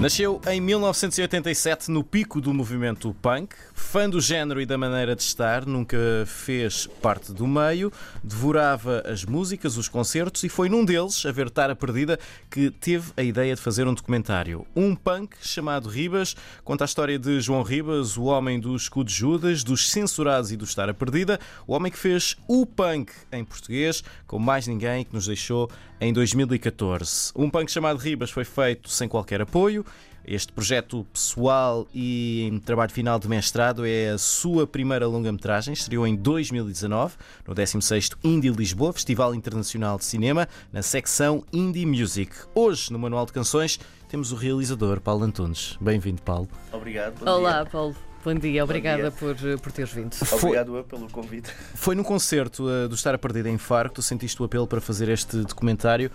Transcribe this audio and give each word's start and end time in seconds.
Nasceu 0.00 0.40
em 0.48 0.62
1987 0.62 1.90
no 1.90 2.02
pico 2.02 2.40
do 2.40 2.54
movimento 2.54 3.14
punk, 3.20 3.54
fã 3.74 4.08
do 4.08 4.18
género 4.18 4.58
e 4.58 4.64
da 4.64 4.78
maneira 4.78 5.14
de 5.14 5.20
estar, 5.20 5.66
nunca 5.66 5.98
fez 6.24 6.86
parte 7.02 7.34
do 7.34 7.46
meio, 7.46 7.92
devorava 8.24 9.02
as 9.06 9.26
músicas, 9.26 9.76
os 9.76 9.88
concertos 9.88 10.42
e 10.42 10.48
foi 10.48 10.70
num 10.70 10.86
deles, 10.86 11.26
a 11.26 11.30
ver 11.30 11.50
Tara 11.50 11.76
Perdida, 11.76 12.18
que 12.50 12.70
teve 12.70 13.12
a 13.14 13.22
ideia 13.22 13.54
de 13.54 13.60
fazer 13.60 13.86
um 13.86 13.92
documentário. 13.92 14.66
Um 14.74 14.96
punk 14.96 15.36
chamado 15.42 15.86
Ribas 15.86 16.34
conta 16.64 16.84
a 16.84 16.86
história 16.86 17.18
de 17.18 17.38
João 17.38 17.62
Ribas, 17.62 18.16
o 18.16 18.22
homem 18.22 18.58
do 18.58 18.74
escudo 18.74 19.10
Judas, 19.10 19.62
dos 19.62 19.90
censurados 19.90 20.50
e 20.50 20.56
do 20.56 20.66
Tara 20.74 20.94
Perdida, 20.94 21.38
o 21.66 21.74
homem 21.74 21.92
que 21.92 21.98
fez 21.98 22.38
o 22.48 22.64
punk 22.64 23.12
em 23.30 23.44
português, 23.44 24.02
com 24.26 24.38
mais 24.38 24.66
ninguém 24.66 25.04
que 25.04 25.12
nos 25.12 25.26
deixou 25.26 25.70
em 26.00 26.10
2014. 26.10 27.32
Um 27.36 27.50
punk 27.50 27.70
chamado 27.70 27.98
Ribas 27.98 28.30
foi 28.30 28.46
feito 28.46 28.88
sem 28.88 29.06
qualquer 29.06 29.42
apoio. 29.42 29.84
Este 30.24 30.52
projeto 30.52 31.04
pessoal 31.12 31.86
e 31.94 32.60
trabalho 32.64 32.92
final 32.92 33.18
de 33.18 33.28
mestrado 33.28 33.86
é 33.86 34.10
a 34.10 34.18
sua 34.18 34.66
primeira 34.66 35.06
longa-metragem. 35.06 35.72
Estreou 35.72 36.06
em 36.06 36.14
2019 36.14 37.14
no 37.46 37.54
16º 37.54 38.16
Indie 38.22 38.50
Lisboa, 38.50 38.92
Festival 38.92 39.34
Internacional 39.34 39.98
de 39.98 40.04
Cinema, 40.04 40.46
na 40.72 40.82
secção 40.82 41.44
Indie 41.52 41.86
Music. 41.86 42.32
Hoje, 42.54 42.92
no 42.92 42.98
Manual 42.98 43.26
de 43.26 43.32
Canções, 43.32 43.80
temos 44.08 44.32
o 44.32 44.36
realizador 44.36 45.00
Paulo 45.00 45.24
Antunes. 45.24 45.78
Bem-vindo, 45.80 46.20
Paulo. 46.22 46.48
Obrigado. 46.72 47.24
bom 47.24 47.30
Olá, 47.30 47.62
dia. 47.62 47.70
Paulo. 47.70 47.96
Bom 48.22 48.34
dia, 48.34 48.62
obrigada 48.62 49.10
dia. 49.10 49.12
Por, 49.12 49.34
por 49.60 49.72
teres 49.72 49.92
vindo. 49.92 50.14
Obrigado 50.32 50.76
eu 50.76 50.84
pelo 50.84 51.08
convite. 51.08 51.50
Foi 51.74 51.94
num 51.94 52.02
concerto 52.02 52.64
uh, 52.64 52.86
do 52.86 52.94
Estar 52.94 53.14
a 53.14 53.18
Perder 53.18 53.46
em 53.46 53.56
Faro 53.56 53.88
que 53.88 53.94
tu 53.94 54.02
sentiste 54.02 54.40
o 54.42 54.44
apelo 54.44 54.66
para 54.66 54.80
fazer 54.80 55.08
este 55.08 55.38
documentário. 55.38 56.10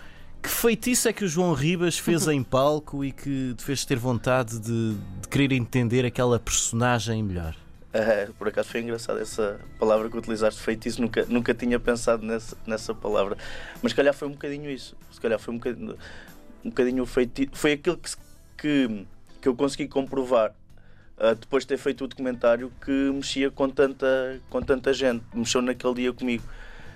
Que 0.46 0.52
feitiço 0.52 1.10
é 1.10 1.14
que 1.14 1.26
o 1.26 1.28
João 1.28 1.54
Ribas 1.54 1.98
fez 1.98 2.28
em 2.28 2.44
palco 2.44 3.04
e 3.04 3.12
que 3.12 3.56
te 3.56 3.64
fez 3.64 3.84
ter 3.84 3.98
vontade 3.98 4.60
de, 4.60 4.94
de 4.94 5.28
querer 5.28 5.56
entender 5.56 6.06
aquela 6.06 6.38
personagem 6.38 7.24
melhor? 7.24 7.56
Ah, 7.92 8.32
por 8.38 8.50
acaso 8.50 8.70
foi 8.70 8.82
engraçado 8.82 9.20
essa 9.20 9.60
palavra 9.80 10.08
que 10.08 10.16
utilizaste, 10.16 10.62
feitiço, 10.62 11.02
nunca, 11.02 11.26
nunca 11.26 11.52
tinha 11.52 11.80
pensado 11.80 12.24
nessa, 12.24 12.56
nessa 12.68 12.94
palavra. 12.94 13.36
Mas 13.82 13.94
se 13.94 13.96
calhar 13.96 14.14
foi 14.14 14.28
um 14.28 14.34
bocadinho 14.34 14.70
isso. 14.70 14.96
Se 15.12 15.20
calhar 15.20 15.40
foi 15.40 15.52
um 15.52 15.58
bocadinho, 15.58 15.98
um 16.64 16.70
bocadinho 16.70 17.06
feitiço. 17.08 17.50
Foi 17.56 17.72
aquilo 17.72 17.98
que, 17.98 18.12
que, 18.56 19.08
que 19.42 19.48
eu 19.48 19.56
consegui 19.56 19.88
comprovar 19.88 20.54
ah, 21.18 21.34
depois 21.34 21.64
de 21.64 21.70
ter 21.70 21.78
feito 21.78 22.04
o 22.04 22.08
documentário 22.08 22.72
que 22.86 22.92
mexia 22.92 23.50
com 23.50 23.68
tanta, 23.68 24.40
com 24.48 24.62
tanta 24.62 24.94
gente. 24.94 25.24
Mexeu 25.34 25.64
naquele 25.64 25.96
dia 25.96 26.14
comigo. 26.14 26.44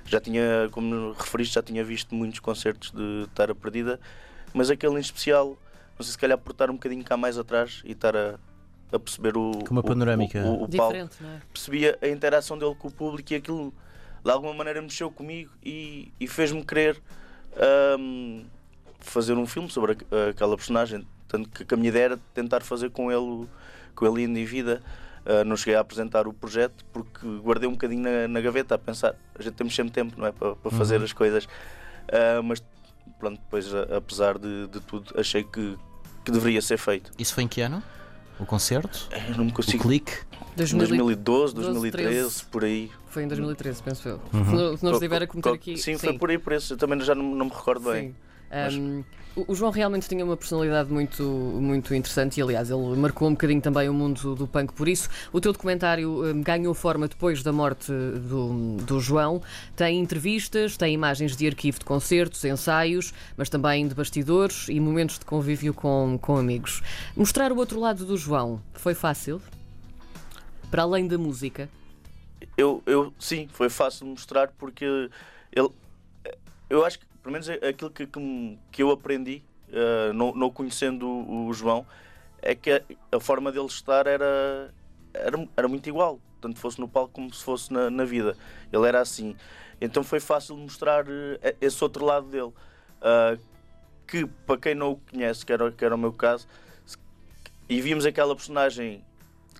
Já 0.06 0.20
tinha, 0.20 0.70
como 0.72 1.12
referiste, 1.14 1.56
já 1.56 1.62
tinha 1.64 1.84
visto 1.84 2.16
muitos 2.16 2.40
concertos 2.40 2.92
de 2.92 3.28
Tara 3.36 3.54
Perdida, 3.54 4.00
mas 4.54 4.70
aquele 4.70 4.96
em 4.96 5.00
especial, 5.00 5.50
não 5.98 6.04
sei 6.04 6.12
se 6.14 6.18
calhar 6.18 6.38
por 6.38 6.52
estar 6.52 6.70
um 6.70 6.74
bocadinho 6.74 7.04
cá 7.04 7.16
mais 7.16 7.38
atrás 7.38 7.82
e 7.86 7.92
estar 7.92 8.16
a, 8.16 8.36
a 8.92 9.00
perceber 9.00 9.38
o, 9.38 9.52
Com 9.66 9.72
uma 9.76 9.84
panorâmica. 9.84 10.40
o, 10.40 10.62
o, 10.62 10.64
o 10.64 10.70
palco 10.70 10.94
Diferente, 10.94 11.16
não 11.22 11.30
é? 11.30 11.40
percebia 11.54 11.98
a 12.02 12.08
interação 12.08 12.58
dele 12.58 12.74
com 12.76 12.88
o 12.88 12.92
público 12.92 13.32
e 13.34 13.36
aquilo 13.36 13.74
de 14.24 14.32
alguma 14.32 14.54
maneira 14.54 14.82
mexeu 14.82 15.10
comigo 15.12 15.52
e, 15.64 16.12
e 16.20 16.28
fez-me 16.28 16.64
querer 16.66 17.00
ahm, 17.56 18.44
fazer 19.00 19.34
um 19.34 19.46
filme 19.46 19.70
sobre 19.70 19.94
a- 19.94 20.30
aquela 20.30 20.56
personagem. 20.56 21.06
Tanto 21.28 21.50
que 21.50 21.74
a 21.74 21.78
minha 21.78 21.90
ideia 21.90 22.06
era 22.06 22.20
tentar 22.34 22.62
fazer 22.62 22.90
com 22.90 23.12
ele, 23.12 23.48
com 23.96 24.06
ele 24.08 24.26
ainda 24.26 24.40
em 24.40 24.46
vida. 24.46 24.82
Ah, 25.32 25.44
não 25.44 25.56
cheguei 25.56 25.76
a 25.76 25.82
apresentar 25.82 26.28
o 26.28 26.34
projeto 26.34 26.84
porque 26.92 27.24
guardei 27.44 27.70
um 27.70 27.74
bocadinho 27.74 28.02
na, 28.02 28.28
na 28.28 28.42
gaveta 28.42 28.74
a 28.74 28.78
pensar. 28.80 29.14
A 29.38 29.44
gente 29.44 29.54
temos 29.54 29.76
sempre 29.76 29.92
tempo, 29.94 30.16
não 30.20 30.26
é? 30.26 30.32
Para, 30.32 30.56
para 30.56 30.72
fazer 30.72 30.98
Uhum. 30.98 31.04
as 31.04 31.14
coisas. 31.14 31.48
Ah, 32.12 32.42
mas 32.44 32.64
pronto, 33.20 33.40
depois, 33.40 33.68
apesar 33.96 34.40
de, 34.40 34.68
de 34.68 34.80
tudo, 34.80 35.14
achei 35.20 35.44
que, 35.44 35.78
que 36.26 36.32
deveria 36.32 36.62
ser 36.64 36.78
feito. 36.78 37.12
Isso 37.20 37.36
foi 37.36 37.44
em 37.44 37.48
que 37.48 37.62
ano? 37.62 37.84
O 38.40 38.46
concerto? 38.46 39.08
Eu 39.30 39.38
não 39.38 39.46
me 39.46 39.52
O 39.52 39.54
consigo. 39.54 39.84
clique? 39.84 40.14
2000 40.56 40.80
2012, 40.88 41.54
12, 41.54 41.68
2013, 41.72 42.46
por 42.46 42.64
aí. 42.64 42.90
Foi 43.08 43.24
em 43.24 43.28
2013, 43.28 43.84
penso 43.84 44.10
eu. 44.10 44.22
Uhum. 44.34 44.78
Se 44.78 44.84
não- 44.84 44.94
estiver 44.94 45.22
a 45.22 45.28
cometer 45.28 45.50
co- 45.50 45.56
aqui. 45.56 45.78
Sim, 45.78 45.98
foi 45.98 46.18
por 46.18 46.30
aí 46.32 46.40
por 46.40 46.54
isso. 46.54 46.74
Eu 46.74 46.78
também 46.78 47.00
já 47.02 47.14
não, 47.14 47.36
não 47.36 47.46
me 47.46 47.52
recordo 47.52 47.92
bem. 47.92 48.16
Um, 48.52 49.04
o 49.36 49.46
o 49.48 49.56
João 49.56 49.72
realmente 49.72 50.08
tinha 50.08 50.26
uma 50.26 50.36
personalidade 50.36 50.92
muito, 50.92 51.24
muito 51.24 51.94
interessante 51.94 52.40
e, 52.40 52.42
aliás, 52.42 52.70
ele 52.70 52.96
marcou 52.96 53.28
um 53.28 53.32
bocadinho 53.32 53.62
também 53.62 53.88
o 53.88 53.94
mundo 53.94 54.36
do 54.36 54.48
punk. 54.48 54.74
Por 54.74 54.88
isso, 54.88 55.10
o 55.32 55.40
teu 55.40 55.54
documentário 55.54 56.26
um, 56.26 56.42
ganhou 56.42 56.74
forma 56.74 57.08
depois 57.08 57.44
da 57.44 57.52
morte 57.52 57.92
do, 57.92 58.78
do 58.78 59.00
João. 59.00 59.42
Tem 59.76 60.00
entrevistas, 60.00 60.76
tem 60.76 60.94
imagens 60.94 61.36
de 61.36 61.48
arquivo 61.48 61.80
de 61.80 61.86
concertos, 61.86 62.44
ensaios, 62.44 63.14
mas 63.38 63.50
também 63.50 63.88
de 63.88 63.94
bastidores 63.94 64.68
e 64.68 64.80
momentos 64.80 65.20
de 65.20 65.26
convívio 65.26 65.74
com, 65.74 66.18
com 66.22 66.38
amigos. 66.38 66.82
Mostrar 67.16 67.52
o 67.52 67.58
outro 67.58 67.80
lado 67.80 68.06
do 68.06 68.18
João 68.18 68.62
foi 68.74 68.94
fácil? 68.94 69.42
Para 70.70 70.84
além 70.84 71.08
da 71.08 71.18
música? 71.18 71.70
Eu, 72.58 72.84
eu, 72.86 73.14
sim, 73.20 73.48
foi 73.52 73.70
fácil 73.70 74.06
de 74.06 74.12
mostrar 74.12 74.50
porque 74.58 74.86
ele. 75.52 75.70
Eu 76.70 76.86
acho 76.86 77.00
que, 77.00 77.06
pelo 77.30 77.34
menos, 77.34 77.48
é 77.48 77.68
aquilo 77.68 77.92
que, 77.92 78.08
que, 78.08 78.58
que 78.72 78.82
eu 78.82 78.90
aprendi, 78.90 79.44
eh, 79.72 80.12
não, 80.14 80.34
não 80.34 80.50
conhecendo 80.50 81.08
o, 81.08 81.48
o 81.48 81.54
João, 81.54 81.86
é 82.42 82.56
que 82.56 82.72
a, 82.72 82.82
a 83.12 83.20
forma 83.20 83.52
dele 83.52 83.68
estar 83.68 84.08
era, 84.08 84.74
era, 85.14 85.48
era 85.56 85.68
muito 85.68 85.88
igual, 85.88 86.20
tanto 86.42 86.58
fosse 86.58 86.80
no 86.80 86.88
palco 86.88 87.14
como 87.14 87.32
se 87.32 87.44
fosse 87.44 87.72
na, 87.72 87.92
na 87.92 88.04
vida. 88.04 88.36
Ele 88.74 88.88
era 88.88 89.00
assim. 89.00 89.36
Então 89.80 90.04
foi 90.04 90.20
fácil 90.20 90.58
mostrar 90.58 91.06
eh, 91.08 91.56
esse 91.62 91.84
outro 91.84 92.04
lado 92.04 92.28
dele. 92.28 92.52
Ah, 93.00 93.38
que, 94.08 94.26
para 94.26 94.58
quem 94.58 94.74
não 94.74 94.94
o 94.94 94.96
conhece, 94.98 95.46
que 95.46 95.54
era, 95.54 95.72
que 95.72 95.86
era 95.86 95.94
o 95.94 96.00
meu 96.00 96.12
caso, 96.12 96.48
e 97.70 97.80
vimos 97.80 98.08
aquela 98.08 98.36
personagem 98.36 99.04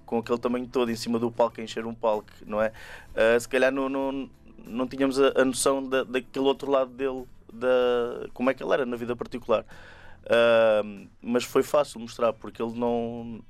com 0.08 0.18
aquele 0.18 0.40
tamanho 0.40 0.68
todo 0.68 0.90
em 0.90 0.96
cima 0.96 1.20
do 1.20 1.32
palco, 1.32 1.62
a 1.62 1.64
encher 1.64 1.86
um 1.86 1.94
palco, 1.94 2.32
não 2.48 2.60
é? 2.60 2.72
Ah, 3.16 3.40
se 3.40 3.48
calhar 3.48 3.72
não, 3.72 3.88
não, 3.88 4.28
não 4.66 4.88
tínhamos 4.88 5.20
a, 5.20 5.34
a 5.36 5.46
noção 5.46 5.88
da, 5.88 6.04
daquele 6.04 6.46
outro 6.46 6.72
lado 6.72 6.90
dele, 6.92 7.26
da, 7.54 8.28
como 8.34 8.50
é 8.50 8.54
que 8.54 8.64
ele 8.64 8.74
era 8.74 8.86
na 8.86 8.96
vida 8.96 9.16
particular. 9.16 9.66
Ah, 10.26 10.82
mas 11.22 11.44
foi 11.44 11.64
fácil 11.64 12.00
mostrar, 12.00 12.34
porque 12.34 12.62
ele 12.62 12.78
não. 12.78 13.42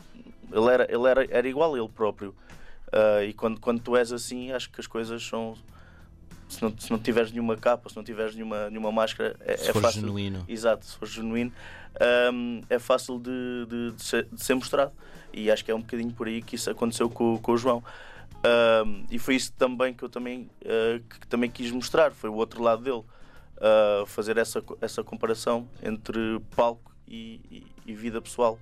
Ele 0.52 0.68
era, 0.72 0.88
ele 0.92 1.08
era, 1.08 1.26
era 1.30 1.48
igual 1.48 1.74
a 1.76 1.78
ele 1.78 1.90
próprio. 1.90 2.34
Ah, 2.92 3.24
e 3.24 3.34
quando, 3.34 3.60
quando 3.60 3.82
tu 3.82 3.96
és 3.96 4.12
assim, 4.12 4.52
acho 4.52 4.70
que 4.70 4.80
as 4.80 4.88
coisas 4.88 5.24
são. 5.26 5.56
Se 6.48 6.64
não, 6.64 6.76
se 6.78 6.90
não 6.90 6.98
tiveres 6.98 7.32
nenhuma 7.32 7.56
capa, 7.56 7.90
se 7.90 7.96
não 7.96 8.04
tiveres 8.04 8.34
nenhuma, 8.34 8.70
nenhuma 8.72 8.92
máscara, 8.92 9.36
é, 9.42 9.56
Se 9.56 9.70
é 9.70 9.74
for 9.74 9.82
fácil. 9.84 10.02
genuíno. 10.02 10.44
Exato, 10.48 10.84
se 10.84 10.98
for 10.98 11.06
genuíno, 11.08 11.52
hum, 12.34 12.62
é 12.68 12.80
fácil 12.80 13.20
de, 13.20 13.68
de- 13.68 13.92
de 13.92 14.04
ser, 14.04 14.28
de 14.32 14.44
ser 14.44 14.56
mostrado. 14.56 14.92
E 15.32 15.52
acho 15.52 15.64
que 15.64 15.70
é 15.70 15.76
um 15.76 15.82
bocadinho 15.82 16.12
por 16.12 16.26
aí 16.28 16.42
que 16.42 16.56
isso 16.56 16.68
aconteceu 16.72 17.08
com, 17.08 17.38
com 17.38 17.52
o 17.52 17.58
João. 17.58 17.84
Hum, 18.84 19.06
e 19.12 19.20
foi 19.20 19.36
isso 19.36 19.54
também 19.54 19.94
que 19.94 20.02
eu 20.04 20.10
também, 20.10 20.50
uh, 20.64 21.00
que 21.20 21.28
também 21.28 21.52
quis 21.52 21.70
mostrar, 21.72 22.12
foi 22.12 22.32
o 22.32 22.36
outro 22.36 22.64
lado 22.64 22.82
dele. 22.82 23.04
Uh, 23.60 24.06
fazer 24.06 24.38
essa, 24.38 24.64
essa 24.80 25.04
comparação 25.04 25.68
entre 25.84 26.40
palco 26.56 26.96
e, 27.08 27.42
e- 27.52 27.68
e 27.88 27.94
vida 27.94 28.22
pessoal. 28.22 28.58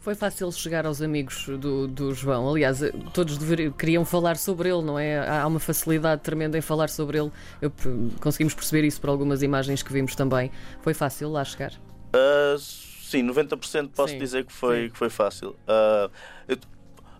Foi 0.00 0.14
fácil 0.14 0.50
chegar 0.52 0.84
aos 0.84 1.00
amigos 1.00 1.46
do, 1.46 1.86
do 1.86 2.12
João. 2.12 2.50
Aliás, 2.50 2.82
eh, 2.82 2.92
todos 3.14 3.38
deveriam, 3.38 3.70
queriam 3.72 4.04
falar 4.04 4.36
sobre 4.36 4.68
ele, 4.68 4.82
não 4.82 4.98
é? 4.98 5.26
Há 5.28 5.46
uma 5.46 5.60
facilidade 5.60 6.22
tremenda 6.22 6.58
em 6.58 6.60
falar 6.60 6.90
sobre 6.90 7.18
ele. 7.18 7.30
Eu, 7.60 7.72
conseguimos 8.20 8.52
perceber 8.52 8.84
isso 8.84 9.00
por 9.00 9.08
algumas 9.10 9.42
imagens 9.44 9.80
que 9.82 9.92
vimos 9.92 10.14
também. 10.16 10.50
Foi 10.82 10.92
fácil 10.92 11.30
lá 11.30 11.44
chegar. 11.44 11.72
Uh, 12.12 12.58
sim, 12.58 13.24
90% 13.24 13.90
posso 13.94 14.12
Sim, 14.12 14.18
dizer 14.18 14.44
que 14.44 14.52
foi, 14.52 14.86
sim. 14.86 14.90
que 14.90 14.98
foi 14.98 15.08
fácil. 15.08 15.50
Uh, 15.50 16.10
eu- 16.48 16.58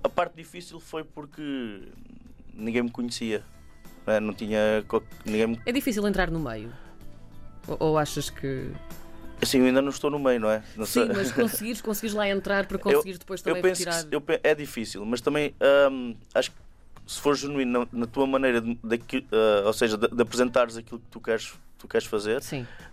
a 0.02 0.08
parte 0.08 0.34
difícil 0.34 0.80
foi 0.80 1.04
porque 1.04 1.82
ninguém 2.52 2.82
me 2.82 2.90
conhecia. 2.90 3.44
Não 4.06 4.14
é? 4.14 4.20
Não 4.20 4.32
tinha. 4.34 4.84
Ninguém 5.24 5.58
É 5.66 5.72
difícil 5.72 6.06
entrar 6.06 6.30
no 6.30 6.40
meio. 6.40 6.72
Ou, 7.66 7.76
ou 7.80 7.98
achas 7.98 8.30
que. 8.30 8.70
Assim, 9.40 9.58
eu 9.58 9.66
ainda 9.66 9.82
não 9.82 9.88
estou 9.90 10.08
no 10.10 10.18
meio, 10.18 10.38
não 10.38 10.50
é? 10.50 10.62
Não 10.76 10.86
Sim, 10.86 11.06
sei. 11.06 11.08
mas 11.16 11.30
conseguires, 11.32 11.80
conseguires 11.80 12.14
lá 12.14 12.28
entrar 12.28 12.66
para 12.66 12.78
conseguires 12.78 13.18
depois 13.18 13.40
eu 13.40 13.44
também 13.44 13.62
penso 13.62 13.82
que 13.82 13.90
retirar. 13.90 14.08
se- 14.08 14.14
eu 14.14 14.22
é 14.42 14.54
difícil, 14.54 15.04
mas 15.04 15.20
também 15.20 15.52
hum, 15.90 16.14
acho 16.34 16.50
que 16.52 16.56
se 17.06 17.20
for 17.20 17.34
genuíno 17.36 17.80
na, 17.92 18.00
na 18.00 18.06
tua 18.06 18.24
maneira 18.26 18.60
de, 18.60 18.78
daqui- 18.84 19.26
ah, 19.32 19.64
ou 19.66 19.72
seja, 19.72 19.98
de, 19.98 20.06
de 20.08 20.22
apresentares 20.22 20.76
aquilo 20.76 21.00
que 21.00 21.06
tu 21.10 21.20
queres, 21.20 21.52
tu 21.82 21.88
queres 21.88 22.06
fazer, 22.06 22.40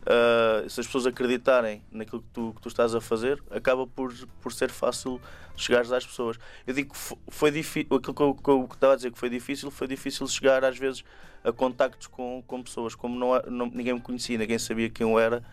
ah, 0.06 0.64
se 0.68 0.80
as 0.82 0.86
pessoas 0.86 1.06
acreditarem 1.08 1.82
naquilo 1.92 2.22
que 2.22 2.28
tu, 2.34 2.54
que 2.56 2.62
tu 2.62 2.68
estás 2.68 2.94
a 2.94 3.00
fazer, 3.02 3.42
acaba 3.50 3.88
por, 3.88 4.14
por 4.42 4.52
ser 4.52 4.70
fácil 4.70 5.22
chegares 5.56 5.92
às 5.92 6.06
pessoas. 6.06 6.38
Eu 6.68 6.74
digo 6.74 6.92
que 6.94 6.98
fo- 6.98 7.18
foi 7.28 7.52
difícil, 7.52 7.96
aquilo 7.96 8.14
que 8.14 8.22
eu, 8.22 8.34
que 8.36 8.50
eu 8.50 8.70
estava 8.72 8.94
a 8.94 8.96
dizer 8.96 9.12
que 9.12 9.18
foi 9.20 9.30
difícil, 9.30 9.70
foi 9.72 9.88
difícil 9.88 10.28
chegar 10.28 10.64
às 10.64 10.78
vezes 10.78 11.04
a 11.44 11.52
contactos 11.52 12.08
com, 12.08 12.44
com 12.46 12.62
pessoas, 12.64 12.96
como 12.96 13.18
não, 13.18 13.42
não- 13.50 13.72
ninguém 13.74 13.94
me 13.94 14.02
conhecia, 14.02 14.38
ninguém 14.38 14.60
sabia 14.60 14.90
quem 14.90 15.08
eu 15.10 15.18
era. 15.20 15.44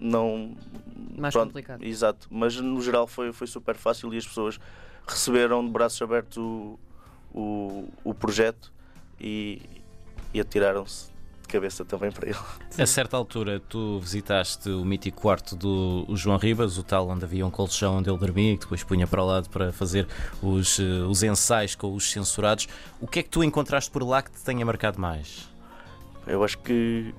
Não, 0.00 0.56
mais 1.16 1.32
Pronto, 1.32 1.48
complicado. 1.48 1.84
Exato, 1.84 2.26
mas 2.30 2.56
no 2.56 2.80
geral 2.82 3.06
foi, 3.06 3.32
foi 3.32 3.46
super 3.46 3.76
fácil 3.76 4.12
e 4.12 4.16
as 4.16 4.26
pessoas 4.26 4.58
receberam 5.06 5.64
de 5.64 5.70
braços 5.70 6.00
abertos 6.02 6.38
o, 6.38 6.78
o, 7.32 7.88
o 8.02 8.12
projeto 8.14 8.72
e, 9.20 9.62
e 10.34 10.40
atiraram-se 10.40 11.11
cabeça 11.52 11.84
também 11.84 12.10
para 12.10 12.28
ele. 12.28 12.38
A 12.78 12.86
certa 12.86 13.16
altura, 13.16 13.60
tu 13.60 14.00
visitaste 14.00 14.70
o 14.70 14.84
mítico 14.84 15.20
quarto 15.20 15.54
do 15.54 16.06
João 16.16 16.38
Ribas, 16.38 16.78
o 16.78 16.82
tal 16.82 17.08
onde 17.08 17.24
havia 17.24 17.46
um 17.46 17.50
colchão 17.50 17.98
onde 17.98 18.08
ele 18.10 18.18
dormia 18.18 18.54
e 18.54 18.56
que 18.56 18.64
depois 18.64 18.82
punha 18.82 19.06
para 19.06 19.22
o 19.22 19.26
lado 19.26 19.50
para 19.50 19.72
fazer 19.72 20.08
os, 20.42 20.78
eh, 20.78 20.82
os 21.08 21.22
ensaios 21.22 21.74
com 21.74 21.94
os 21.94 22.10
censurados. 22.10 22.68
O 23.00 23.06
que 23.06 23.18
é 23.18 23.22
que 23.22 23.28
tu 23.28 23.44
encontraste 23.44 23.90
por 23.90 24.02
lá 24.02 24.22
que 24.22 24.30
te 24.30 24.42
tenha 24.42 24.64
marcado 24.64 25.00
mais? 25.00 25.48
Eu 26.26 26.42
acho 26.42 26.58
que 26.58 27.14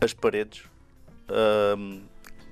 as 0.00 0.12
paredes 0.12 0.62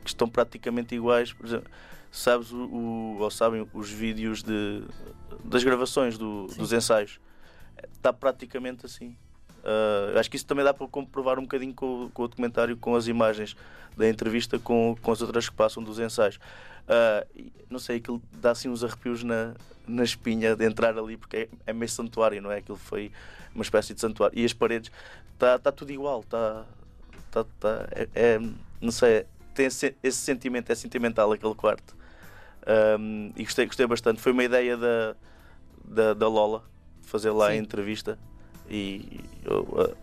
que 0.04 0.10
estão 0.10 0.28
praticamente 0.28 0.94
iguais. 0.94 1.32
Por 1.32 1.46
exemplo, 1.46 1.70
sabes 2.10 2.52
o, 2.52 2.56
o, 2.56 3.18
ou 3.18 3.30
sabem 3.30 3.68
os 3.72 3.90
vídeos 3.90 4.42
de, 4.42 4.82
das 5.44 5.62
gravações 5.64 6.16
do, 6.16 6.46
dos 6.46 6.72
ensaios? 6.72 7.20
Está 7.92 8.12
praticamente 8.12 8.86
assim. 8.86 9.16
Uh, 9.68 10.18
acho 10.18 10.30
que 10.30 10.36
isso 10.36 10.46
também 10.46 10.64
dá 10.64 10.72
para 10.72 10.88
comprovar 10.88 11.38
um 11.38 11.42
bocadinho 11.42 11.74
com, 11.74 12.08
com, 12.14 12.22
o 12.22 12.28
documentário, 12.28 12.74
com 12.74 12.96
as 12.96 13.06
imagens 13.06 13.54
da 13.94 14.08
entrevista, 14.08 14.58
com, 14.58 14.96
com 15.02 15.12
as 15.12 15.20
outras 15.20 15.46
que 15.46 15.54
passam 15.54 15.82
dos 15.82 15.98
ensaios. 15.98 16.36
Uh, 16.36 17.50
não 17.68 17.78
sei, 17.78 17.96
aquilo 17.96 18.22
dá 18.32 18.52
assim 18.52 18.70
uns 18.70 18.82
arrepios 18.82 19.22
na, 19.22 19.54
na 19.86 20.02
espinha 20.02 20.56
de 20.56 20.64
entrar 20.64 20.96
ali, 20.96 21.18
porque 21.18 21.36
é, 21.36 21.48
é 21.66 21.72
meio 21.74 21.90
santuário, 21.90 22.40
não 22.40 22.50
é? 22.50 22.58
Aquilo 22.58 22.78
foi 22.78 23.12
uma 23.54 23.62
espécie 23.62 23.92
de 23.92 24.00
santuário. 24.00 24.38
E 24.38 24.42
as 24.42 24.54
paredes, 24.54 24.90
está 25.34 25.58
tá 25.58 25.70
tudo 25.70 25.92
igual, 25.92 26.20
está. 26.20 26.64
Tá, 27.30 27.44
tá, 27.60 27.88
é, 27.90 28.08
é, 28.14 28.40
não 28.80 28.90
sei, 28.90 29.26
tem 29.54 29.66
esse, 29.66 29.94
esse, 30.02 30.16
sentimento, 30.16 30.72
é 30.72 30.74
sentimental 30.74 31.30
aquele 31.30 31.54
quarto. 31.54 31.94
Um, 32.98 33.32
e 33.36 33.44
gostei, 33.44 33.66
gostei 33.66 33.86
bastante. 33.86 34.18
Foi 34.18 34.32
uma 34.32 34.44
ideia 34.44 34.78
da, 34.78 35.14
da, 35.84 36.14
da 36.14 36.26
Lola 36.26 36.64
fazer 37.02 37.30
lá 37.32 37.48
Sim. 37.48 37.52
a 37.52 37.56
entrevista 37.56 38.18
e 38.70 39.20
eu 39.44 39.62
uh, 39.62 39.96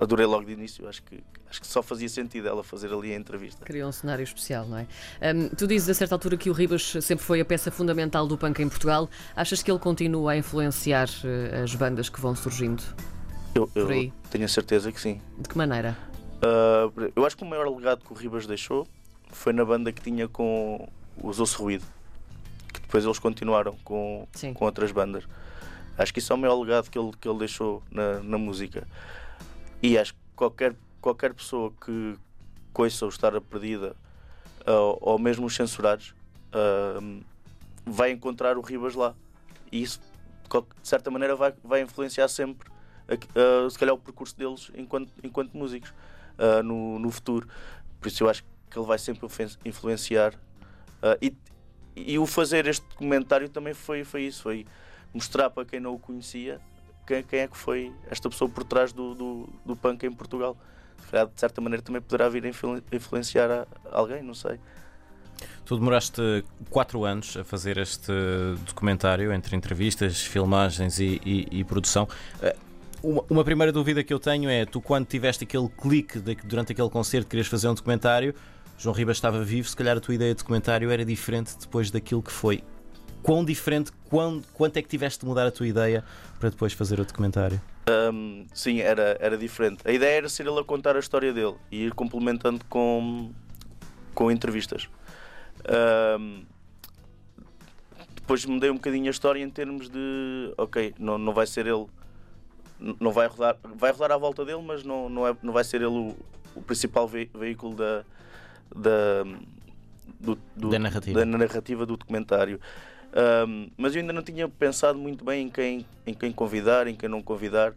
adorei 0.00 0.26
logo 0.26 0.44
de 0.44 0.52
início. 0.52 0.88
Acho 0.88 1.02
que, 1.02 1.22
acho 1.48 1.60
que 1.60 1.66
só 1.66 1.82
fazia 1.82 2.08
sentido 2.08 2.48
ela 2.48 2.62
fazer 2.62 2.92
ali 2.92 3.12
a 3.12 3.16
entrevista. 3.16 3.64
Criou 3.64 3.88
um 3.88 3.92
cenário 3.92 4.22
especial, 4.22 4.66
não 4.66 4.78
é? 4.78 4.86
Um, 5.34 5.48
tu 5.48 5.66
dizes 5.66 5.88
a 5.88 5.94
certa 5.94 6.14
altura 6.14 6.36
que 6.36 6.50
o 6.50 6.52
Ribas 6.52 6.96
sempre 7.00 7.24
foi 7.24 7.40
a 7.40 7.44
peça 7.44 7.70
fundamental 7.70 8.26
do 8.26 8.36
punk 8.36 8.60
em 8.60 8.68
Portugal. 8.68 9.08
Achas 9.34 9.62
que 9.62 9.70
ele 9.70 9.80
continua 9.80 10.32
a 10.32 10.36
influenciar 10.36 11.08
uh, 11.08 11.62
as 11.62 11.74
bandas 11.74 12.08
que 12.08 12.20
vão 12.20 12.34
surgindo? 12.34 12.82
Eu, 13.54 13.70
eu 13.74 14.12
tenho 14.30 14.44
a 14.44 14.48
certeza 14.48 14.92
que 14.92 15.00
sim. 15.00 15.20
De 15.38 15.48
que 15.48 15.56
maneira? 15.56 15.96
Uh, 16.36 17.10
eu 17.16 17.24
acho 17.24 17.36
que 17.36 17.42
o 17.42 17.46
maior 17.46 17.66
legado 17.74 18.04
que 18.04 18.12
o 18.12 18.14
Ribas 18.14 18.46
deixou 18.46 18.86
foi 19.30 19.52
na 19.52 19.64
banda 19.64 19.90
que 19.90 20.02
tinha 20.02 20.28
com 20.28 20.86
os 21.22 21.40
Osso 21.40 21.62
Ruído, 21.62 21.84
que 22.72 22.80
depois 22.80 23.04
eles 23.04 23.18
continuaram 23.18 23.74
com, 23.82 24.28
com 24.54 24.64
outras 24.64 24.92
bandas. 24.92 25.24
Acho 25.98 26.12
que 26.12 26.18
isso 26.18 26.32
é 26.32 26.36
o 26.36 26.38
maior 26.38 26.60
legado 26.60 26.90
que 26.90 26.98
ele, 26.98 27.10
que 27.20 27.28
ele 27.28 27.38
deixou 27.38 27.82
na, 27.90 28.20
na 28.20 28.38
música. 28.38 28.86
E 29.82 29.96
acho 29.96 30.12
que 30.12 30.20
qualquer, 30.34 30.74
qualquer 31.00 31.32
pessoa 31.32 31.72
que 31.84 32.16
conheça 32.72 33.06
o 33.06 33.08
Estar 33.08 33.40
Perdida 33.40 33.96
uh, 34.66 34.98
ou 35.00 35.18
mesmo 35.18 35.46
os 35.46 35.54
censurados 35.54 36.14
uh, 36.52 37.24
vai 37.84 38.10
encontrar 38.10 38.58
o 38.58 38.60
Ribas 38.60 38.94
lá. 38.94 39.14
E 39.72 39.82
isso, 39.82 40.00
de 40.00 40.88
certa 40.88 41.10
maneira, 41.10 41.34
vai, 41.34 41.54
vai 41.64 41.80
influenciar 41.80 42.28
sempre, 42.28 42.68
uh, 43.08 43.70
se 43.70 43.78
calhar, 43.78 43.94
o 43.94 43.98
percurso 43.98 44.36
deles 44.36 44.70
enquanto, 44.74 45.10
enquanto 45.22 45.56
músicos 45.56 45.94
no, 46.62 46.98
no 46.98 47.10
futuro. 47.10 47.48
Por 47.98 48.08
isso, 48.08 48.22
eu 48.22 48.28
acho 48.28 48.44
que 48.70 48.78
ele 48.78 48.86
vai 48.86 48.98
sempre 48.98 49.26
influenciar. 49.64 50.34
e, 51.22 51.34
e 51.96 52.18
o 52.18 52.26
fazer 52.26 52.66
este 52.66 52.84
comentário 52.94 53.48
também 53.48 53.72
foi, 53.72 54.04
foi 54.04 54.24
isso. 54.24 54.42
Foi 54.42 54.66
mostrar 55.16 55.50
para 55.50 55.64
quem 55.64 55.80
não 55.80 55.94
o 55.94 55.98
conhecia 55.98 56.60
quem, 57.06 57.22
quem 57.22 57.40
é 57.40 57.48
que 57.48 57.56
foi 57.56 57.92
esta 58.10 58.28
pessoa 58.28 58.50
por 58.50 58.64
trás 58.64 58.92
do, 58.92 59.14
do, 59.14 59.48
do 59.64 59.76
punk 59.76 60.04
em 60.04 60.12
Portugal. 60.12 60.56
De 61.12 61.40
certa 61.40 61.60
maneira 61.60 61.82
também 61.82 62.02
poderá 62.02 62.28
vir 62.28 62.44
a 62.44 62.96
influenciar 62.96 63.48
a 63.50 63.66
alguém, 63.92 64.22
não 64.22 64.34
sei. 64.34 64.58
Tu 65.64 65.76
demoraste 65.76 66.44
quatro 66.68 67.04
anos 67.04 67.36
a 67.36 67.44
fazer 67.44 67.78
este 67.78 68.12
documentário 68.66 69.32
entre 69.32 69.54
entrevistas, 69.54 70.22
filmagens 70.22 70.98
e, 70.98 71.20
e, 71.24 71.60
e 71.60 71.64
produção. 71.64 72.08
Eh, 72.42 72.56
uma, 73.02 73.24
uma, 73.28 73.44
primeira 73.44 73.70
dúvida 73.70 74.02
que 74.02 74.12
eu 74.12 74.18
tenho 74.18 74.48
é: 74.48 74.64
tu, 74.64 74.80
quando 74.80 75.06
tiveste 75.06 75.44
aquele 75.44 75.68
clique 75.68 76.18
de, 76.18 76.34
durante 76.36 76.72
aquele 76.72 76.88
concerto, 76.88 77.28
querias 77.28 77.46
fazer 77.46 77.68
um 77.68 77.74
documentário, 77.74 78.34
João 78.78 78.94
Ribas 78.94 79.18
estava 79.18 79.44
vivo, 79.44 79.68
se 79.68 79.76
calhar 79.76 79.96
a 79.96 80.00
tua 80.00 80.14
ideia 80.14 80.34
de 80.34 80.38
documentário 80.38 80.90
era 80.90 81.04
diferente 81.04 81.56
depois 81.60 81.90
daquilo 81.90 82.22
que 82.22 82.32
foi 82.32 82.64
quão 83.26 83.44
diferente, 83.44 83.90
quão, 84.08 84.40
quanto 84.54 84.76
é 84.76 84.82
que 84.82 84.88
tiveste 84.88 85.18
de 85.18 85.26
mudar 85.26 85.48
a 85.48 85.50
tua 85.50 85.66
ideia 85.66 86.04
para 86.38 86.48
depois 86.48 86.72
fazer 86.72 87.00
o 87.00 87.04
documentário? 87.04 87.60
Um, 87.90 88.46
sim, 88.54 88.78
era, 88.78 89.16
era 89.18 89.36
diferente. 89.36 89.82
A 89.84 89.90
ideia 89.90 90.18
era 90.18 90.28
ser 90.28 90.46
ele 90.46 90.60
a 90.60 90.62
contar 90.62 90.94
a 90.94 91.00
história 91.00 91.32
dele 91.32 91.56
e 91.68 91.86
ir 91.86 91.92
complementando 91.92 92.64
com, 92.66 93.32
com 94.14 94.30
entrevistas. 94.30 94.88
Um, 96.20 96.44
depois 98.14 98.44
mudei 98.44 98.70
um 98.70 98.74
bocadinho 98.74 99.08
a 99.08 99.10
história 99.10 99.42
em 99.42 99.50
termos 99.50 99.88
de 99.88 100.54
ok, 100.56 100.94
não, 100.96 101.18
não 101.18 101.32
vai 101.32 101.48
ser 101.48 101.66
ele 101.66 101.86
não 103.00 103.10
vai 103.10 103.26
rodar, 103.26 103.56
vai 103.74 103.90
rodar 103.90 104.12
à 104.12 104.16
volta 104.16 104.44
dele, 104.44 104.62
mas 104.62 104.84
não, 104.84 105.08
não, 105.08 105.26
é, 105.26 105.36
não 105.42 105.52
vai 105.52 105.64
ser 105.64 105.78
ele 105.78 105.86
o, 105.86 106.16
o 106.54 106.62
principal 106.62 107.08
ve, 107.08 107.28
veículo 107.34 107.74
da, 107.74 108.04
da, 108.72 109.24
do, 110.20 110.38
do, 110.54 110.68
da, 110.68 110.78
narrativa. 110.78 111.18
da 111.18 111.26
narrativa 111.26 111.86
do 111.86 111.96
documentário. 111.96 112.60
Um, 113.48 113.70
mas 113.76 113.94
eu 113.94 114.00
ainda 114.00 114.12
não 114.12 114.22
tinha 114.22 114.48
pensado 114.48 114.98
muito 114.98 115.24
bem 115.24 115.46
em 115.46 115.48
quem, 115.48 115.86
em 116.06 116.14
quem 116.14 116.32
convidar, 116.32 116.86
em 116.86 116.94
quem 116.94 117.08
não 117.08 117.22
convidar. 117.22 117.72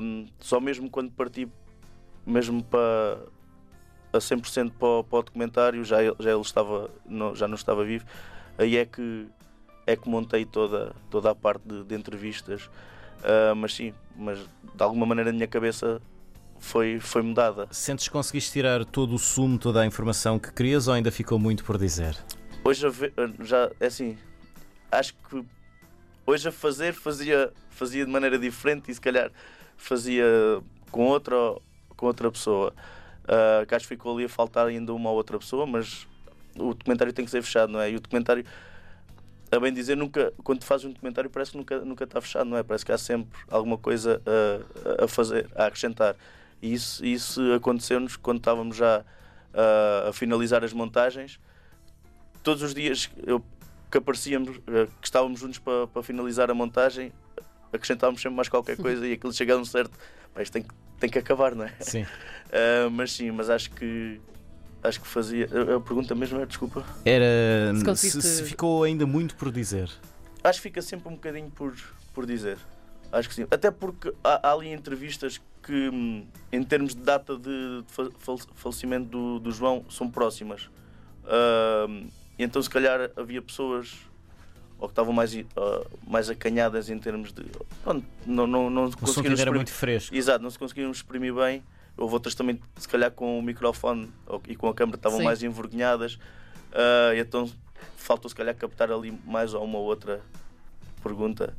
Um, 0.00 0.26
só 0.38 0.60
mesmo 0.60 0.88
quando 0.88 1.10
parti 1.10 1.48
mesmo 2.26 2.62
para 2.62 3.18
a 4.12 4.18
100% 4.18 4.72
para, 4.78 5.04
para 5.04 5.18
o 5.18 5.22
documentário, 5.22 5.84
já, 5.84 5.98
já 6.18 6.30
ele 6.30 6.40
estava, 6.40 6.90
não, 7.04 7.34
já 7.34 7.48
não 7.48 7.54
estava 7.54 7.84
vivo, 7.84 8.06
aí 8.56 8.76
é 8.76 8.84
que, 8.84 9.26
é 9.86 9.96
que 9.96 10.08
montei 10.08 10.44
toda, 10.44 10.94
toda 11.10 11.30
a 11.30 11.34
parte 11.34 11.62
de, 11.66 11.84
de 11.84 11.94
entrevistas. 11.94 12.66
Uh, 13.20 13.54
mas 13.56 13.74
sim, 13.74 13.92
mas 14.16 14.38
de 14.38 14.82
alguma 14.82 15.06
maneira 15.06 15.30
a 15.30 15.32
minha 15.32 15.46
cabeça 15.46 16.00
foi, 16.58 17.00
foi 17.00 17.22
mudada. 17.22 17.66
Sentes 17.70 18.06
que 18.06 18.12
conseguiste 18.12 18.52
tirar 18.52 18.84
todo 18.84 19.14
o 19.14 19.18
sumo, 19.18 19.58
toda 19.58 19.80
a 19.80 19.86
informação 19.86 20.38
que 20.38 20.52
querias 20.52 20.88
ou 20.88 20.94
ainda 20.94 21.10
ficou 21.10 21.38
muito 21.38 21.64
por 21.64 21.78
dizer? 21.78 22.16
Hoje 22.64 22.86
já 23.40 23.70
é 23.80 23.86
assim, 23.86 24.16
acho 24.98 25.14
que 25.14 25.44
hoje 26.26 26.48
a 26.48 26.52
fazer 26.52 26.92
fazia, 26.92 27.52
fazia 27.70 28.04
de 28.04 28.10
maneira 28.10 28.38
diferente 28.38 28.90
e 28.90 28.94
se 28.94 29.00
calhar 29.00 29.30
fazia 29.76 30.24
com 30.90 31.06
outra, 31.06 31.36
com 31.96 32.06
outra 32.06 32.30
pessoa. 32.30 32.72
Uh, 33.24 33.66
que 33.66 33.74
acho 33.74 33.88
que 33.88 33.94
ficou 33.94 34.14
ali 34.14 34.24
a 34.24 34.28
faltar 34.28 34.66
ainda 34.66 34.92
uma 34.92 35.10
ou 35.10 35.16
outra 35.16 35.38
pessoa, 35.38 35.66
mas 35.66 36.06
o 36.56 36.74
documentário 36.74 37.12
tem 37.12 37.24
que 37.24 37.30
ser 37.30 37.42
fechado, 37.42 37.72
não 37.72 37.80
é? 37.80 37.90
E 37.90 37.96
o 37.96 38.00
documentário, 38.00 38.44
a 39.50 39.58
bem 39.58 39.72
dizer, 39.72 39.96
nunca, 39.96 40.32
quando 40.42 40.62
fazes 40.62 40.86
um 40.86 40.92
documentário 40.92 41.30
parece 41.30 41.52
que 41.52 41.56
nunca, 41.56 41.78
nunca 41.80 42.04
está 42.04 42.20
fechado, 42.20 42.48
não 42.48 42.56
é? 42.56 42.62
Parece 42.62 42.84
que 42.84 42.92
há 42.92 42.98
sempre 42.98 43.38
alguma 43.48 43.78
coisa 43.78 44.20
a, 44.98 45.04
a 45.04 45.08
fazer, 45.08 45.48
a 45.54 45.66
acrescentar. 45.66 46.16
E 46.60 46.72
isso, 46.72 47.04
isso 47.04 47.52
aconteceu-nos 47.54 48.16
quando 48.16 48.38
estávamos 48.38 48.76
já 48.76 49.04
a, 49.52 50.08
a 50.10 50.12
finalizar 50.12 50.62
as 50.62 50.72
montagens. 50.72 51.40
Todos 52.42 52.62
os 52.62 52.74
dias 52.74 53.10
eu 53.26 53.42
que 53.94 53.98
aparecíamos, 53.98 54.56
eh, 54.66 54.88
que 55.00 55.06
estávamos 55.06 55.38
juntos 55.38 55.60
para, 55.60 55.86
para 55.86 56.02
finalizar 56.02 56.50
a 56.50 56.54
montagem, 56.54 57.12
acrescentávamos 57.72 58.20
sempre 58.20 58.34
mais 58.34 58.48
qualquer 58.48 58.76
coisa 58.82 59.06
e 59.06 59.12
aquilo 59.12 59.32
chegava 59.32 59.60
a 59.60 59.62
um 59.62 59.64
certo. 59.64 59.96
Pá, 60.34 60.42
isto 60.42 60.52
tem, 60.52 60.66
tem 60.98 61.08
que 61.08 61.16
acabar, 61.16 61.54
não 61.54 61.64
é? 61.64 61.72
Sim. 61.78 62.02
Uh, 62.02 62.90
mas 62.90 63.12
sim, 63.12 63.30
mas 63.30 63.48
acho 63.48 63.70
que 63.70 64.20
acho 64.82 65.00
que 65.00 65.06
fazia. 65.06 65.48
A 65.76 65.78
pergunta 65.78 66.12
mesmo 66.12 66.38
era, 66.38 66.46
desculpa. 66.46 66.84
Era 67.04 67.72
se, 67.94 68.10
se, 68.10 68.22
se, 68.22 68.42
ficou 68.42 68.82
ainda 68.82 69.06
muito 69.06 69.36
por 69.36 69.52
dizer. 69.52 69.88
Acho 70.42 70.58
que 70.58 70.64
fica 70.64 70.82
sempre 70.82 71.08
um 71.08 71.12
bocadinho 71.12 71.50
por, 71.50 71.72
por 72.12 72.26
dizer. 72.26 72.58
Acho 73.12 73.28
que 73.28 73.34
sim. 73.36 73.46
Até 73.48 73.70
porque 73.70 74.12
há, 74.24 74.48
há 74.48 74.52
ali 74.52 74.72
entrevistas 74.72 75.40
que, 75.62 75.88
hum, 75.88 76.26
em 76.50 76.64
termos 76.64 76.96
de 76.96 77.00
data 77.00 77.36
de, 77.36 77.82
de 77.82 78.56
falecimento 78.56 79.06
do, 79.06 79.38
do 79.38 79.52
João, 79.52 79.84
são 79.88 80.10
próximas. 80.10 80.68
Uh, 81.24 82.10
e 82.38 82.44
então, 82.44 82.60
se 82.62 82.70
calhar, 82.70 83.10
havia 83.16 83.40
pessoas 83.40 83.96
ou 84.78 84.88
que 84.88 84.92
estavam 84.92 85.12
mais, 85.12 85.34
uh, 85.34 85.44
mais 86.06 86.28
acanhadas 86.28 86.90
em 86.90 86.98
termos 86.98 87.32
de. 87.32 87.44
Pronto, 87.82 88.04
não, 88.26 88.46
não, 88.46 88.70
não 88.70 88.86
o 88.86 88.96
conseguiram. 88.96 89.38
era 89.38 89.52
muito 89.52 89.72
fresco. 89.72 90.14
Exato, 90.14 90.42
não 90.42 90.50
se 90.50 90.58
conseguiram 90.58 90.90
exprimir 90.90 91.34
bem. 91.34 91.62
Houve 91.96 92.14
outras 92.14 92.34
também, 92.34 92.60
se 92.76 92.88
calhar, 92.88 93.10
com 93.10 93.38
o 93.38 93.42
microfone 93.42 94.10
e 94.48 94.56
com 94.56 94.68
a 94.68 94.74
câmera 94.74 94.96
estavam 94.96 95.18
Sim. 95.18 95.24
mais 95.24 95.42
envergonhadas. 95.42 96.14
Uh, 96.14 97.14
então, 97.16 97.48
faltou, 97.96 98.28
se 98.28 98.34
calhar, 98.34 98.54
captar 98.56 98.90
ali 98.90 99.16
mais 99.24 99.54
uma 99.54 99.78
ou 99.78 99.84
outra 99.84 100.20
pergunta. 101.02 101.54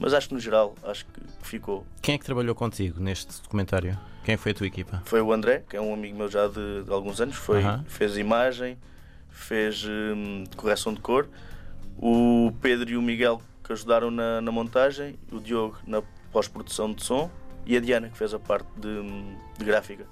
Mas 0.00 0.14
acho 0.14 0.28
que, 0.28 0.34
no 0.34 0.40
geral, 0.40 0.74
acho 0.82 1.04
que 1.04 1.20
ficou. 1.42 1.86
Quem 2.00 2.14
é 2.14 2.18
que 2.18 2.24
trabalhou 2.24 2.54
contigo 2.54 2.98
neste 2.98 3.42
documentário? 3.42 3.96
Quem 4.24 4.38
foi 4.38 4.52
a 4.52 4.54
tua 4.54 4.66
equipa? 4.66 5.02
Foi 5.04 5.20
o 5.20 5.32
André, 5.32 5.62
que 5.68 5.76
é 5.76 5.80
um 5.80 5.92
amigo 5.92 6.16
meu 6.16 6.30
já 6.30 6.48
de, 6.48 6.82
de 6.82 6.90
alguns 6.90 7.20
anos. 7.20 7.36
Foi, 7.36 7.62
uh 7.62 7.66
-huh. 7.66 7.84
Fez 7.84 8.16
imagem 8.16 8.78
fez 9.34 9.84
hum, 9.84 10.44
correção 10.56 10.94
de 10.94 11.00
cor, 11.00 11.28
o 11.98 12.52
Pedro 12.62 12.90
e 12.90 12.96
o 12.96 13.02
Miguel 13.02 13.42
que 13.62 13.72
ajudaram 13.72 14.10
na, 14.10 14.40
na 14.40 14.52
montagem, 14.52 15.18
o 15.32 15.40
Diogo 15.40 15.78
na 15.86 16.02
pós-produção 16.30 16.92
de 16.92 17.02
som 17.02 17.30
e 17.66 17.76
a 17.76 17.80
Diana, 17.80 18.08
que 18.08 18.16
fez 18.16 18.32
a 18.34 18.38
parte 18.38 18.68
de, 18.76 19.02
de 19.58 19.64
gráfica. 19.64 20.06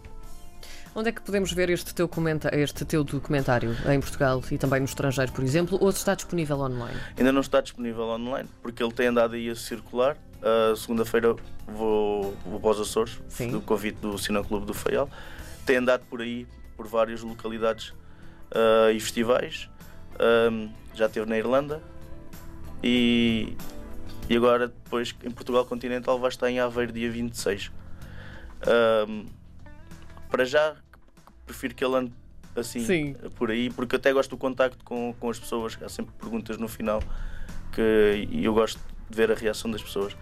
Onde 0.94 1.08
é 1.08 1.12
que 1.12 1.22
podemos 1.22 1.52
ver 1.52 1.70
este 1.70 1.94
teu, 1.94 2.10
este 2.52 2.84
teu 2.84 3.02
documentário? 3.02 3.74
Em 3.90 4.00
Portugal 4.00 4.42
e 4.50 4.58
também 4.58 4.80
no 4.80 4.84
estrangeiro, 4.84 5.32
por 5.32 5.42
exemplo, 5.42 5.78
ou 5.80 5.88
está 5.88 6.14
disponível 6.14 6.58
online? 6.60 6.98
Ainda 7.16 7.32
não 7.32 7.40
está 7.40 7.60
disponível 7.60 8.04
online, 8.04 8.48
porque 8.62 8.82
ele 8.82 8.92
tem 8.92 9.06
andado 9.06 9.34
aí 9.34 9.48
a 9.48 9.54
circular. 9.54 10.16
Uh, 10.42 10.76
Segunda-feira 10.76 11.34
vou, 11.66 12.34
vou 12.44 12.60
para 12.60 12.70
os 12.70 12.80
Açores, 12.80 13.20
Sim. 13.28 13.52
do 13.52 13.60
convite 13.60 13.96
do 14.00 14.18
Cineclube 14.18 14.66
do 14.66 14.74
Faial. 14.74 15.08
Tem 15.64 15.76
andado 15.76 16.04
por 16.10 16.20
aí, 16.20 16.46
por 16.76 16.86
várias 16.86 17.22
localidades 17.22 17.94
uh, 18.52 18.90
e 18.90 19.00
festivais. 19.00 19.68
Um, 20.20 20.70
já 20.94 21.06
esteve 21.06 21.28
na 21.28 21.38
Irlanda 21.38 21.82
e, 22.82 23.56
e 24.28 24.36
agora, 24.36 24.68
depois, 24.68 25.14
em 25.24 25.30
Portugal 25.30 25.64
Continental, 25.64 26.18
vai 26.18 26.28
estar 26.28 26.50
em 26.50 26.60
Aveiro, 26.60 26.92
dia 26.92 27.10
26. 27.10 27.70
Um, 29.08 29.26
para 30.30 30.44
já, 30.44 30.76
prefiro 31.46 31.74
que 31.74 31.84
ele 31.84 31.96
ande 31.96 32.12
assim 32.54 32.84
Sim. 32.84 33.16
por 33.36 33.50
aí, 33.50 33.70
porque 33.70 33.96
até 33.96 34.12
gosto 34.12 34.30
do 34.30 34.36
contacto 34.36 34.84
com, 34.84 35.14
com 35.18 35.30
as 35.30 35.38
pessoas. 35.38 35.78
Há 35.82 35.88
sempre 35.88 36.14
perguntas 36.18 36.58
no 36.58 36.68
final 36.68 37.02
que, 37.72 38.28
e 38.30 38.44
eu 38.44 38.52
gosto 38.52 38.78
de 39.08 39.16
ver 39.16 39.30
a 39.30 39.34
reação 39.34 39.70
das 39.70 39.82
pessoas. 39.82 40.16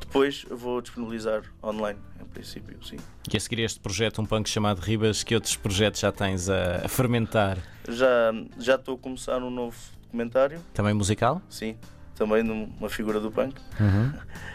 Depois 0.00 0.44
vou 0.50 0.80
disponibilizar 0.80 1.42
online, 1.62 1.98
em 2.20 2.24
princípio, 2.24 2.76
sim. 2.84 2.96
E 3.32 3.36
a 3.36 3.40
seguir 3.40 3.60
este 3.62 3.78
projeto, 3.78 4.20
um 4.20 4.26
punk 4.26 4.48
chamado 4.48 4.80
Ribas, 4.80 5.22
que 5.22 5.34
outros 5.34 5.54
projetos 5.56 6.00
já 6.00 6.10
tens 6.10 6.48
a, 6.48 6.88
fermentar? 6.88 7.58
Já, 7.88 8.32
já 8.58 8.74
estou 8.74 8.96
a 8.96 8.98
começar 8.98 9.38
um 9.42 9.50
novo 9.50 9.76
documentário, 10.02 10.60
Também 10.74 10.94
musical? 10.94 11.40
sim, 11.48 11.76
também 12.16 12.42
numa 12.42 12.88
figura 12.88 13.20
do 13.20 13.30
punk. 13.30 13.54
Uhum. 13.80 14.12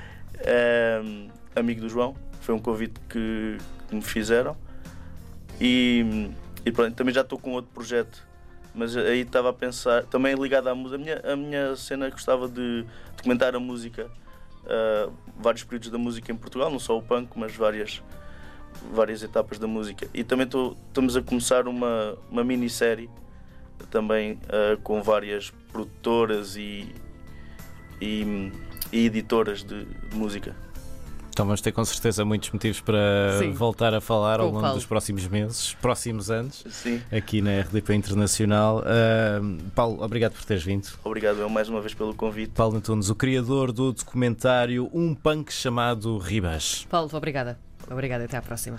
Ehm, 0.48 1.30
amigo 1.56 1.80
do 1.82 1.88
João, 1.90 2.14
foi 2.42 2.54
um 2.54 2.60
convite 2.60 3.00
que, 3.10 3.58
que 3.88 3.96
me 3.96 4.02
fizeram. 4.02 4.56
E, 5.60 6.30
e 6.66 6.72
pronto, 6.74 6.94
também 6.94 7.14
já 7.14 7.22
estou 7.22 7.40
com 7.40 7.52
outro 7.54 7.72
projeto, 7.74 8.22
mas 8.74 8.96
aí 8.98 9.22
estava 9.22 9.50
a 9.50 9.54
pensar, 9.54 10.04
também 10.04 10.36
ligado 10.36 10.68
à 10.68 10.76
música. 10.76 10.96
A 10.96 10.98
minha, 11.00 11.22
a 11.34 11.36
minha 11.36 11.76
cena 11.78 12.10
gostava 12.10 12.50
de 12.50 12.86
documentar 13.16 13.56
a 13.56 13.60
música, 13.60 14.10
ah, 14.68 15.10
vários 15.40 15.64
períodos 15.64 15.90
da 15.90 15.98
música 15.98 16.32
em 16.32 16.36
Portugal, 16.36 16.70
não 16.70 16.80
só 16.80 16.98
o 16.98 17.02
punk, 17.02 17.30
mas 17.36 17.56
várias, 17.56 18.02
várias 18.94 19.22
etapas 19.24 19.60
da 19.60 19.68
música. 19.68 20.08
E 20.14 20.24
também 20.24 20.46
estou- 20.46 20.78
estamos 20.88 21.16
a 21.18 21.22
começar 21.22 21.68
uma, 21.68 22.18
uma 22.30 22.44
minissérie 22.44 23.10
também 23.92 24.40
ah, 24.50 24.78
com 24.84 25.02
várias 25.04 25.50
produtoras 25.72 26.56
e, 26.56 26.94
e, 28.02 28.52
e 28.92 29.06
editoras 29.06 29.64
de, 29.64 29.86
de 29.86 30.16
música. 30.16 30.56
Então 31.36 31.46
vamos 31.46 31.60
ter 31.60 31.74
com 31.74 31.84
certeza 31.84 32.24
muitos 32.24 32.50
motivos 32.50 32.80
para 32.80 33.40
Sim. 33.40 33.52
voltar 33.52 33.94
a 33.94 34.00
falar 34.00 34.40
ao 34.40 34.46
longo 34.48 34.62
Paulo. 34.62 34.76
dos 34.76 34.86
próximos 34.86 35.28
meses, 35.28 35.74
próximos 35.82 36.32
anos, 36.32 36.64
Sim, 36.70 37.02
aqui 37.12 37.42
na 37.42 37.60
RDP 37.60 37.94
Internacional. 37.94 38.82
Ahm, 38.86 39.58
Paulo, 39.76 40.02
obrigado 40.02 40.32
por 40.32 40.46
teres 40.46 40.64
vindo. 40.64 40.88
obrigado 41.04 41.40
eu 41.40 41.50
mais 41.50 41.68
uma 41.68 41.82
vez 41.82 41.94
pelo 41.94 42.16
convite. 42.16 42.52
Paulo 42.52 42.78
Antunes, 42.78 43.10
o 43.10 43.16
criador 43.16 43.74
do 43.74 43.92
documentário 43.92 44.90
Um 44.94 45.14
Punk 45.14 45.52
chamado 45.52 46.18
Ribas. 46.18 46.88
Paulo, 46.90 47.10
obrigada. 47.12 47.60
Obrigada, 47.92 48.24
até 48.24 48.38
à 48.38 48.42
próxima. 48.42 48.78